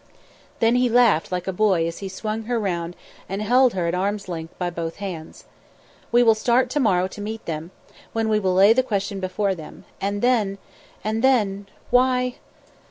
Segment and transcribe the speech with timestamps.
[0.61, 2.95] Then he laughed like a boy as he swung her round
[3.29, 5.45] and held her at arm's length by both hands.
[6.11, 7.69] "We will start to morrow to meet them,
[8.11, 9.85] when we will lay the question before them.
[10.01, 10.57] And then
[11.03, 12.37] and then why